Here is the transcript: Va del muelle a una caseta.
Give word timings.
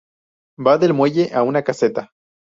Va 0.67 0.71
del 0.83 0.93
muelle 1.01 1.25
a 1.41 1.43
una 1.49 1.63
caseta. 1.67 2.07